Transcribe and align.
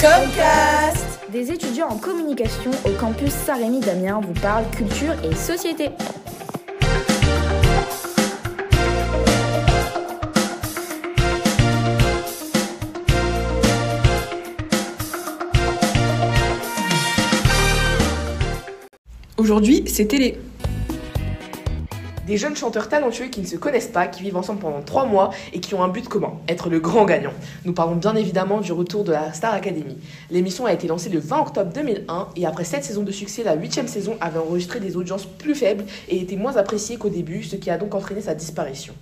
Comcast 0.00 1.28
Des 1.32 1.50
étudiants 1.50 1.88
en 1.88 1.96
communication 1.96 2.70
au 2.84 2.90
campus 2.90 3.32
Saint-Rémy 3.32 3.80
d'Amiens 3.80 4.20
vous 4.20 4.32
parlent 4.32 4.70
culture 4.70 5.12
et 5.24 5.34
société. 5.34 5.88
Aujourd'hui, 19.36 19.82
c'est 19.88 20.06
télé. 20.06 20.38
Des 22.28 22.36
jeunes 22.36 22.56
chanteurs 22.56 22.90
talentueux 22.90 23.28
qui 23.28 23.40
ne 23.40 23.46
se 23.46 23.56
connaissent 23.56 23.88
pas, 23.88 24.06
qui 24.06 24.22
vivent 24.22 24.36
ensemble 24.36 24.60
pendant 24.60 24.82
trois 24.82 25.06
mois 25.06 25.30
et 25.54 25.60
qui 25.60 25.74
ont 25.74 25.82
un 25.82 25.88
but 25.88 26.06
commun, 26.06 26.34
être 26.46 26.68
le 26.68 26.78
grand 26.78 27.06
gagnant. 27.06 27.32
Nous 27.64 27.72
parlons 27.72 27.94
bien 27.94 28.14
évidemment 28.16 28.60
du 28.60 28.70
retour 28.70 29.02
de 29.02 29.12
la 29.12 29.32
Star 29.32 29.54
Academy. 29.54 29.96
L'émission 30.30 30.66
a 30.66 30.74
été 30.74 30.88
lancée 30.88 31.08
le 31.08 31.20
20 31.20 31.40
octobre 31.40 31.72
2001 31.72 32.28
et 32.36 32.44
après 32.44 32.64
sept 32.64 32.84
saisons 32.84 33.02
de 33.02 33.12
succès, 33.12 33.44
la 33.44 33.54
huitième 33.54 33.88
saison 33.88 34.18
avait 34.20 34.38
enregistré 34.38 34.78
des 34.78 34.98
audiences 34.98 35.24
plus 35.24 35.54
faibles 35.54 35.86
et 36.10 36.20
était 36.20 36.36
moins 36.36 36.58
appréciée 36.58 36.98
qu'au 36.98 37.08
début, 37.08 37.42
ce 37.44 37.56
qui 37.56 37.70
a 37.70 37.78
donc 37.78 37.94
entraîné 37.94 38.20
sa 38.20 38.34
disparition. 38.34 38.92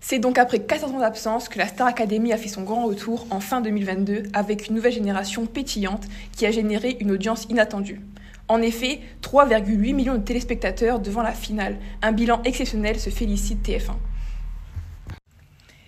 C'est 0.00 0.18
donc 0.18 0.36
après 0.36 0.58
14 0.58 0.94
ans 0.94 0.98
d'absence 0.98 1.48
que 1.48 1.58
la 1.58 1.68
Star 1.68 1.86
Academy 1.86 2.32
a 2.32 2.38
fait 2.38 2.48
son 2.48 2.62
grand 2.62 2.86
retour 2.86 3.24
en 3.30 3.38
fin 3.38 3.60
2022 3.60 4.24
avec 4.32 4.66
une 4.66 4.74
nouvelle 4.74 4.94
génération 4.94 5.46
pétillante 5.46 6.06
qui 6.36 6.44
a 6.44 6.50
généré 6.50 6.96
une 6.98 7.12
audience 7.12 7.46
inattendue. 7.50 8.00
En 8.48 8.60
effet, 8.60 9.00
3,8 9.22 9.94
millions 9.94 10.14
de 10.14 10.22
téléspectateurs 10.22 11.00
devant 11.00 11.22
la 11.22 11.32
finale. 11.32 11.78
Un 12.02 12.12
bilan 12.12 12.40
exceptionnel 12.44 12.98
se 13.00 13.10
félicite 13.10 13.66
TF1. 13.66 13.94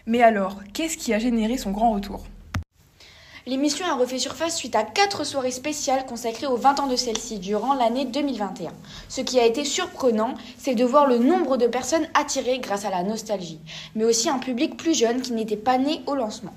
Mais 0.07 0.23
alors, 0.23 0.61
qu'est-ce 0.73 0.97
qui 0.97 1.15
a 1.15 1.19
généré 1.19 1.57
son 1.57 1.71
grand 1.71 1.93
retour? 1.93 2.27
L'émission 3.47 3.85
a 3.85 3.95
refait 3.95 4.19
surface 4.19 4.57
suite 4.57 4.75
à 4.75 4.85
quatre 4.85 5.25
soirées 5.25 5.51
spéciales 5.51 6.07
consacrées 6.07 6.47
aux 6.47 6.57
20 6.57 6.81
ans 6.81 6.87
de 6.87 6.97
celle-ci 6.97 7.39
durant 7.39 7.75
l'année 7.75 8.07
2021. 8.07 8.73
Ce 9.11 9.21
qui 9.21 9.39
a 9.39 9.45
été 9.45 9.67
surprenant, 9.67 10.35
c'est 10.57 10.75
de 10.75 10.85
voir 10.85 11.07
le 11.07 11.19
nombre 11.19 11.59
de 11.59 11.67
personnes 11.67 12.09
attirées 12.15 12.59
grâce 12.59 12.87
à 12.87 12.91
la 12.91 13.03
nostalgie, 13.03 13.61
mais 13.95 14.05
aussi 14.05 14.31
un 14.31 14.39
public 14.39 14.79
plus 14.79 14.95
jeune 14.95 15.21
qui 15.21 15.33
n'était 15.33 15.59
pas 15.59 15.77
né 15.77 16.01
au 16.07 16.15
lancement. 16.15 16.55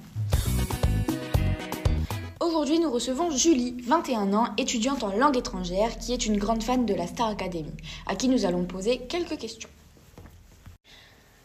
Aujourd'hui, 2.48 2.80
nous 2.80 2.90
recevons 2.90 3.30
Julie, 3.30 3.76
21 3.84 4.34
ans, 4.34 4.46
étudiante 4.58 5.04
en 5.04 5.10
langue 5.10 5.36
étrangère, 5.36 5.98
qui 5.98 6.14
est 6.14 6.26
une 6.26 6.38
grande 6.38 6.64
fan 6.64 6.86
de 6.86 6.94
la 6.94 7.06
Star 7.06 7.28
Academy, 7.28 7.74
à 8.06 8.16
qui 8.16 8.30
nous 8.30 8.46
allons 8.46 8.64
poser 8.64 9.00
quelques 9.00 9.38
questions. 9.38 9.68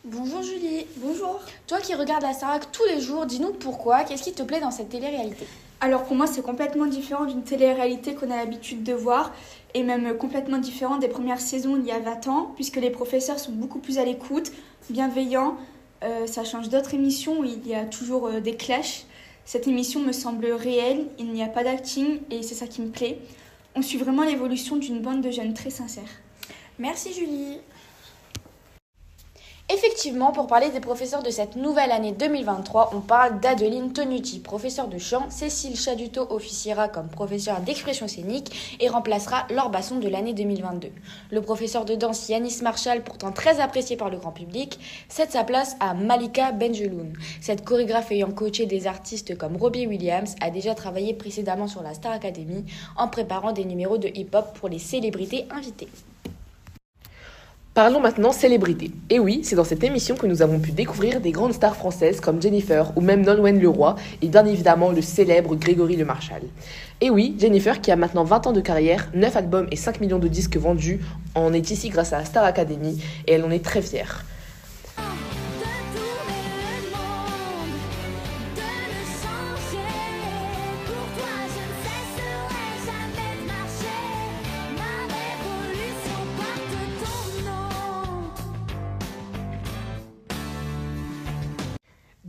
Bonjour 0.04 0.42
Julie. 0.42 0.86
Bonjour. 0.98 1.40
Toi 1.66 1.80
qui 1.80 1.96
regardes 1.96 2.22
la 2.22 2.32
Starac 2.32 2.70
tous 2.70 2.84
les 2.84 3.00
jours, 3.00 3.26
dis-nous 3.26 3.52
pourquoi, 3.52 4.04
qu'est-ce 4.04 4.22
qui 4.22 4.32
te 4.32 4.44
plaît 4.44 4.60
dans 4.60 4.70
cette 4.70 4.90
télé-réalité? 4.90 5.44
Alors 5.80 6.04
pour 6.04 6.14
moi, 6.14 6.28
c'est 6.28 6.42
complètement 6.42 6.86
différent 6.86 7.24
d'une 7.24 7.42
télé-réalité 7.42 8.14
qu'on 8.14 8.30
a 8.30 8.36
l'habitude 8.36 8.84
de 8.84 8.92
voir, 8.92 9.32
et 9.74 9.82
même 9.82 10.16
complètement 10.16 10.58
différent 10.58 10.98
des 10.98 11.08
premières 11.08 11.40
saisons 11.40 11.76
il 11.76 11.84
y 11.84 11.90
a 11.90 11.98
20 11.98 12.28
ans, 12.28 12.52
puisque 12.54 12.76
les 12.76 12.90
professeurs 12.90 13.40
sont 13.40 13.52
beaucoup 13.52 13.80
plus 13.80 13.98
à 13.98 14.04
l'écoute, 14.04 14.52
bienveillants. 14.88 15.56
Euh, 16.04 16.28
ça 16.28 16.44
change 16.44 16.68
d'autres 16.68 16.94
émissions 16.94 17.40
où 17.40 17.44
il 17.44 17.66
y 17.66 17.74
a 17.74 17.84
toujours 17.84 18.28
euh, 18.28 18.40
des 18.40 18.56
clashs. 18.56 19.04
Cette 19.44 19.66
émission 19.66 20.00
me 20.00 20.12
semble 20.12 20.46
réelle, 20.46 21.06
il 21.18 21.32
n'y 21.32 21.42
a 21.42 21.48
pas 21.48 21.64
d'acting 21.64 22.20
et 22.30 22.42
c'est 22.42 22.54
ça 22.54 22.66
qui 22.66 22.80
me 22.80 22.90
plaît. 22.90 23.18
On 23.74 23.82
suit 23.82 23.98
vraiment 23.98 24.22
l'évolution 24.22 24.76
d'une 24.76 25.00
bande 25.00 25.20
de 25.20 25.30
jeunes 25.30 25.54
très 25.54 25.70
sincères. 25.70 26.20
Merci 26.78 27.12
Julie. 27.12 27.58
Effectivement, 29.74 30.32
pour 30.32 30.48
parler 30.48 30.68
des 30.68 30.80
professeurs 30.80 31.22
de 31.22 31.30
cette 31.30 31.56
nouvelle 31.56 31.92
année 31.92 32.12
2023, 32.12 32.90
on 32.94 33.00
parle 33.00 33.40
d'Adeline 33.40 33.94
Tonuti, 33.94 34.38
professeure 34.38 34.86
de 34.86 34.98
chant, 34.98 35.30
Cécile 35.30 35.78
Chaduto 35.78 36.26
officiera 36.28 36.88
comme 36.88 37.08
professeure 37.08 37.60
d'expression 37.60 38.06
scénique 38.06 38.76
et 38.80 38.90
remplacera 38.90 39.46
Laure 39.48 39.70
Basson 39.70 39.96
de 39.96 40.08
l'année 40.08 40.34
2022. 40.34 40.90
Le 41.30 41.40
professeur 41.40 41.86
de 41.86 41.94
danse 41.94 42.28
Yanis 42.28 42.58
Marshall, 42.62 43.02
pourtant 43.02 43.32
très 43.32 43.60
apprécié 43.60 43.96
par 43.96 44.10
le 44.10 44.18
grand 44.18 44.32
public, 44.32 44.78
cède 45.08 45.30
sa 45.30 45.42
place 45.42 45.74
à 45.80 45.94
Malika 45.94 46.52
Benjeloun. 46.52 47.14
Cette 47.40 47.64
chorégraphe 47.64 48.12
ayant 48.12 48.30
coaché 48.30 48.66
des 48.66 48.86
artistes 48.86 49.38
comme 49.38 49.56
Robbie 49.56 49.86
Williams 49.86 50.34
a 50.42 50.50
déjà 50.50 50.74
travaillé 50.74 51.14
précédemment 51.14 51.66
sur 51.66 51.82
la 51.82 51.94
Star 51.94 52.12
Academy 52.12 52.66
en 52.98 53.08
préparant 53.08 53.52
des 53.52 53.64
numéros 53.64 53.96
de 53.96 54.08
hip-hop 54.08 54.52
pour 54.52 54.68
les 54.68 54.78
célébrités 54.78 55.46
invitées. 55.50 55.88
Parlons 57.74 58.00
maintenant 58.00 58.32
célébrité. 58.32 58.90
Et 59.08 59.18
oui, 59.18 59.40
c'est 59.44 59.56
dans 59.56 59.64
cette 59.64 59.82
émission 59.82 60.14
que 60.14 60.26
nous 60.26 60.42
avons 60.42 60.58
pu 60.58 60.72
découvrir 60.72 61.22
des 61.22 61.32
grandes 61.32 61.54
stars 61.54 61.74
françaises 61.74 62.20
comme 62.20 62.40
Jennifer 62.40 62.92
ou 62.96 63.00
même 63.00 63.22
Nolwenn 63.22 63.58
Leroy 63.58 63.96
et 64.20 64.28
bien 64.28 64.44
évidemment 64.44 64.90
le 64.90 65.00
célèbre 65.00 65.54
Grégory 65.54 65.96
Le 65.96 66.04
Marchal. 66.04 66.42
Et 67.00 67.08
oui, 67.08 67.34
Jennifer 67.38 67.80
qui 67.80 67.90
a 67.90 67.96
maintenant 67.96 68.24
20 68.24 68.48
ans 68.48 68.52
de 68.52 68.60
carrière, 68.60 69.08
9 69.14 69.36
albums 69.36 69.68
et 69.70 69.76
5 69.76 70.02
millions 70.02 70.18
de 70.18 70.28
disques 70.28 70.58
vendus, 70.58 71.00
en 71.34 71.54
est 71.54 71.70
ici 71.70 71.88
grâce 71.88 72.12
à 72.12 72.18
la 72.18 72.26
Star 72.26 72.44
Academy 72.44 73.02
et 73.26 73.32
elle 73.32 73.44
en 73.44 73.50
est 73.50 73.64
très 73.64 73.80
fière. 73.80 74.22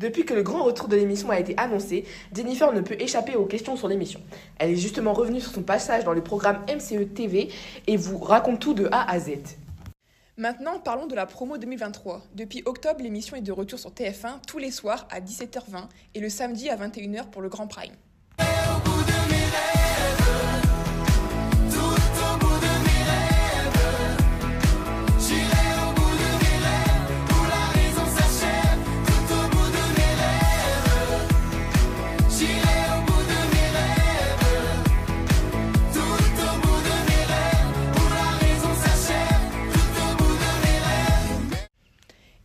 Depuis 0.03 0.25
que 0.25 0.33
le 0.33 0.43
grand 0.43 0.65
retour 0.65 0.89
de 0.89 0.97
l'émission 0.97 1.29
a 1.29 1.39
été 1.39 1.53
annoncé, 1.55 2.03
Jennifer 2.35 2.73
ne 2.73 2.81
peut 2.81 2.97
échapper 2.99 3.37
aux 3.37 3.45
questions 3.45 3.77
sur 3.77 3.87
l'émission. 3.87 4.19
Elle 4.59 4.71
est 4.71 4.75
justement 4.75 5.13
revenue 5.13 5.39
sur 5.39 5.53
son 5.53 5.63
passage 5.63 6.03
dans 6.03 6.11
le 6.11 6.21
programme 6.21 6.59
MCE 6.67 7.13
TV 7.13 7.47
et 7.87 7.95
vous 7.95 8.17
raconte 8.17 8.59
tout 8.59 8.73
de 8.73 8.89
A 8.91 9.09
à 9.09 9.17
Z. 9.17 9.37
Maintenant, 10.35 10.79
parlons 10.79 11.07
de 11.07 11.15
la 11.15 11.25
promo 11.25 11.57
2023. 11.57 12.21
Depuis 12.35 12.63
octobre, 12.65 13.01
l'émission 13.01 13.37
est 13.37 13.41
de 13.41 13.53
retour 13.53 13.79
sur 13.79 13.91
TF1 13.91 14.45
tous 14.45 14.57
les 14.57 14.71
soirs 14.71 15.07
à 15.09 15.21
17h20 15.21 15.87
et 16.15 16.19
le 16.19 16.27
samedi 16.27 16.69
à 16.69 16.75
21h 16.75 17.29
pour 17.29 17.41
le 17.41 17.47
Grand 17.47 17.67
Prime. 17.67 17.93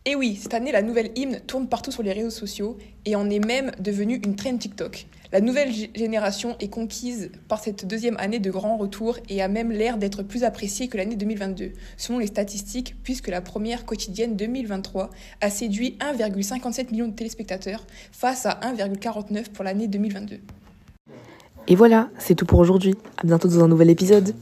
Et 0.09 0.15
oui, 0.15 0.39
cette 0.41 0.55
année, 0.55 0.71
la 0.71 0.81
nouvelle 0.81 1.11
hymne 1.15 1.39
tourne 1.45 1.67
partout 1.67 1.91
sur 1.91 2.01
les 2.01 2.13
réseaux 2.13 2.31
sociaux 2.31 2.79
et 3.05 3.15
en 3.15 3.29
est 3.29 3.45
même 3.45 3.69
devenue 3.79 4.19
une 4.25 4.35
trend 4.35 4.57
TikTok. 4.57 5.05
La 5.31 5.39
nouvelle 5.39 5.71
génération 5.93 6.55
est 6.59 6.69
conquise 6.69 7.29
par 7.47 7.59
cette 7.59 7.85
deuxième 7.85 8.17
année 8.17 8.39
de 8.39 8.49
grand 8.49 8.75
retour 8.77 9.19
et 9.29 9.43
a 9.43 9.47
même 9.47 9.71
l'air 9.71 9.97
d'être 9.97 10.23
plus 10.23 10.43
appréciée 10.43 10.87
que 10.87 10.97
l'année 10.97 11.15
2022, 11.15 11.73
selon 11.95 12.17
les 12.17 12.25
statistiques, 12.25 12.95
puisque 13.03 13.27
la 13.27 13.41
première 13.41 13.85
quotidienne 13.85 14.35
2023 14.35 15.11
a 15.41 15.49
séduit 15.51 15.95
1,57 15.99 16.89
million 16.89 17.07
de 17.07 17.13
téléspectateurs 17.13 17.85
face 18.11 18.47
à 18.47 18.59
1,49 18.63 19.49
pour 19.49 19.63
l'année 19.63 19.87
2022. 19.87 20.39
Et 21.67 21.75
voilà, 21.75 22.09
c'est 22.17 22.33
tout 22.33 22.47
pour 22.47 22.57
aujourd'hui. 22.57 22.95
À 23.19 23.27
bientôt 23.27 23.47
dans 23.47 23.63
un 23.63 23.67
nouvel 23.67 23.91
épisode. 23.91 24.33